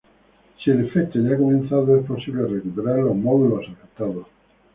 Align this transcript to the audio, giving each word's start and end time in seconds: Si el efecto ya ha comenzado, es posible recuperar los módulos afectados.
Si 0.57 0.71
el 0.71 0.87
efecto 0.87 1.19
ya 1.19 1.35
ha 1.35 1.37
comenzado, 1.37 1.95
es 1.99 2.03
posible 2.07 2.47
recuperar 2.47 2.97
los 3.01 3.15
módulos 3.15 3.67
afectados. 3.69 4.25